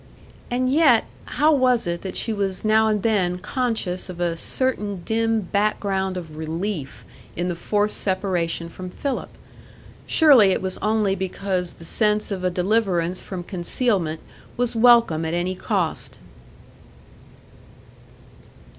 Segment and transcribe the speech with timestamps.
[0.49, 5.03] And yet, how was it that she was now and then conscious of a certain
[5.05, 9.29] dim background of relief in the forced separation from Philip?
[10.07, 14.21] Surely it was only because the sense of a deliverance from concealment
[14.57, 16.17] was welcome at any cost.